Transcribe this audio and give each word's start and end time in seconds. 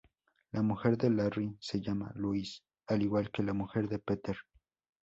La 0.51 0.63
mujer 0.63 0.97
de 0.97 1.11
Larry 1.11 1.55
se 1.59 1.79
llama 1.79 2.11
Lois 2.15 2.63
al 2.87 3.03
igual 3.03 3.29
que 3.29 3.43
la 3.43 3.53
mujer 3.53 3.87
de 3.87 3.99
Peter. 3.99 4.35